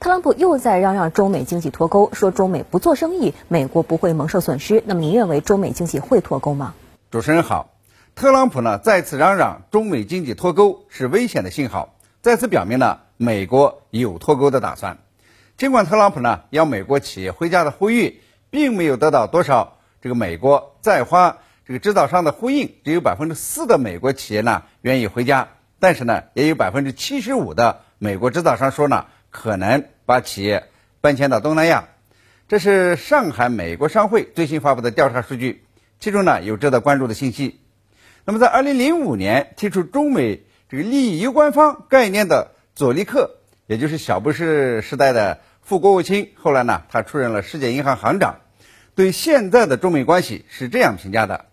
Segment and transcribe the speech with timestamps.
[0.00, 4.82] 特朗普又在嚷嚷中美经济脱钩，说中美不做生意，美国不会蒙受损失。
[4.86, 6.72] 那么您认为中美经济会脱钩吗？
[7.10, 7.74] 主持人好，
[8.14, 14.96] 特朗普呢再次嚷嚷中美经济脱钩是危险的信号，再次表明了美国有脱钩的打算。
[15.58, 21.36] 尽管特朗普呢要美国企业回家的呼吁，并没有得到多少这个美国在华
[21.66, 25.48] 这个制造商的呼应，只有百分之四的美国企业呢愿意回家，
[25.78, 30.68] 但是呢也有百分之七十五的美国制造商说呢可能把企业
[31.00, 31.88] 搬迁到东南亚。
[32.48, 35.64] 这是上海美国商会最新发布的调查数据，
[35.98, 37.60] 其中呢有值得关注的信息。
[38.24, 45.40] 那么在二零零五年提出中美这个利益攸关方概念的佐利克，也就是小布什时代的。
[45.62, 48.40] 副国务卿后来呢，他出任了世界银行行长，
[48.96, 51.44] 对现在的中美关系是这样评价的：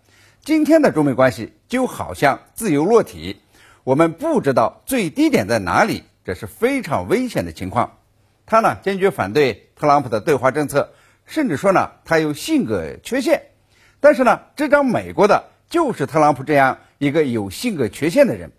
[0.44, 3.42] 今天的中美关系就好像自由落体，
[3.84, 8.00] 我们不知道最低点在哪里，这是非常危险的情况。
[8.46, 10.92] 他呢坚决反对特朗普的对华政策，
[11.26, 13.44] 甚至说呢他有性格缺陷。
[14.02, 18.52] 但是呢，执掌美国的就是特朗普这样一个有性格缺陷的人。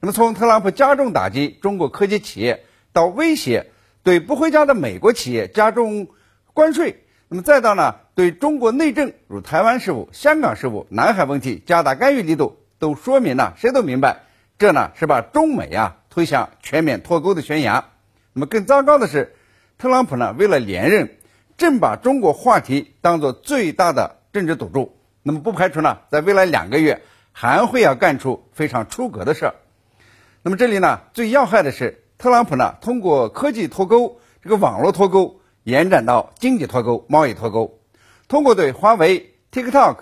[0.00, 3.70] 那么从特朗普加重打击中国科技企业到威胁。
[4.02, 6.08] 对不回家的美国企业加重
[6.52, 14.24] 关税，那么再到呢，对中国内政如台湾事务、香港事务、南海问题加大干预力度，都说明了谁都明白，
[14.58, 17.86] 这呢是把中美啊推向全面脱钩的悬崖。
[18.32, 19.34] 那么更糟糕的是，
[19.78, 21.18] 特朗普呢为了连任，
[21.56, 24.96] 正把中国话题当做最大的政治赌注。
[25.24, 29.54] 那么不排除呢，在未来两个月还会要干出非常出格的事儿。
[30.42, 32.04] 那么这里呢，最要害的是。
[32.16, 37.80] 特朗普呢，通过科技脱钩、这个网络脱钩，延展到经济脱钩、贸易脱钩。
[38.28, 39.96] 通过对华为、TikTok、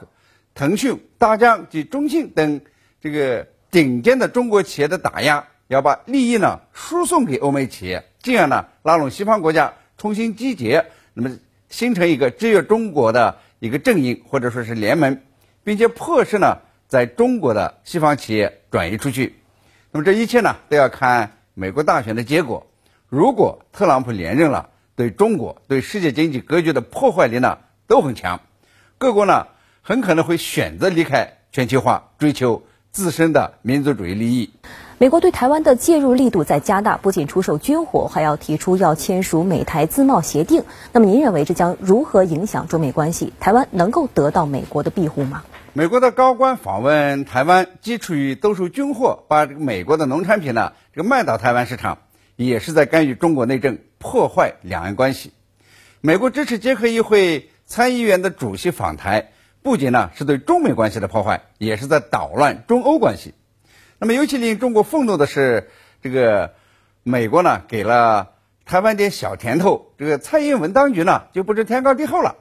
[0.55, 2.61] 腾讯、大疆及中兴等
[3.01, 11.39] 这个顶尖的中国企业的打压，要把利益呢输送给欧美企业，进而呢拉拢西方国家重新集结，那么
[11.71, 15.21] 形成一个制约中国的一个阵营或者说是联盟，
[15.65, 19.37] 并且迫使呢在中国的西方企业转移出去。
[19.91, 21.39] 那么这一切呢都要看。
[21.55, 22.67] 美国大选的结果，
[23.11, 28.41] 如果特朗普连任了，对中国、对世界经济格局的破坏力呢都很强，
[28.97, 29.49] 各国呢
[29.83, 34.51] 很可能会选择离开全球化，追求自身的民族主义利益。
[34.99, 40.65] 美国对台湾的介入力度在加大，不仅出售军火，还要提出要签署美台自贸协定。
[40.93, 43.33] 那么您认为这将如何影响中美关系？
[43.41, 45.43] 台湾能够得到美国的庇护吗？
[45.73, 51.99] 美国的高官访问台湾，基础于兜售军货，把这个美国的农产品呢，这个卖到台湾市场，
[52.37, 55.33] 也是在干预中国内政，破坏两岸关系。
[56.03, 59.31] 美国支持捷克议会参议员的主席访台，
[59.63, 63.35] 不仅呢是对中美关系的破坏，也是在捣乱中欧关系。
[63.99, 65.71] 那么，尤其令中国愤怒的是，
[66.03, 66.55] 这个
[67.03, 68.33] 美国呢给了
[68.65, 72.37] 台湾点小甜头，这个蔡英文当局呢就不知天高地厚了。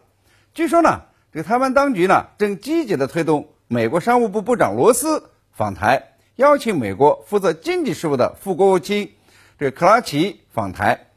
[0.54, 1.04] 据说呢。
[1.34, 9.14] 这个台湾当局呢，正积极的推动美国商务部部长罗斯访台，邀请美国负责经济事务的副国务卿
[9.58, 11.08] 这个克拉奇访台。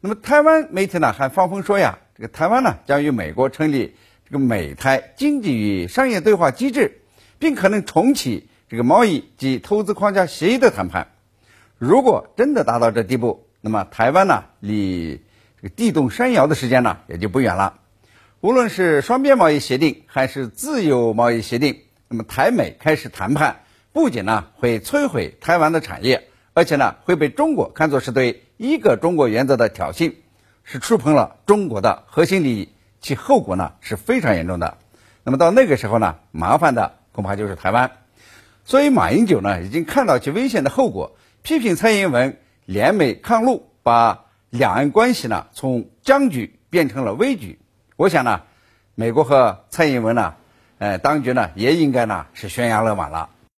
[0.00, 3.96] 那么台湾媒体呢还放风说呀，这个台湾呢将与美国成立
[4.38, 7.00] 美台经济与商业对话机制，
[7.38, 11.08] 并可能重启这个贸易及投资框架协议的谈判。
[11.78, 15.20] 如果真的达到这地步，那么台湾呢离
[15.60, 17.80] 这个地动山摇的时间呢也就不远了。
[18.40, 23.62] 无论是双边贸易协定还是自由贸易协定，那么台美开始谈判，
[23.92, 30.12] 不仅呢会摧毁台湾的产业，而且呢会被中国看作是对一个中国原则的挑衅，
[30.62, 32.68] 是触碰了中国的核心利益，
[33.04, 34.78] 其后果呢是非常严重的。
[35.24, 37.90] 那么到那个时候呢，麻烦的恐怕就是台湾。
[38.64, 47.58] 所以马英九呢已经看到其危险的后果，批评蔡英文联美抗陆，把两岸关系呢从僵局变成了危局。
[47.96, 48.40] 我想呢，
[48.94, 50.36] 美国和蔡英文呢，
[50.78, 53.28] 呃，当局呢也应该呢是悬崖勒马了。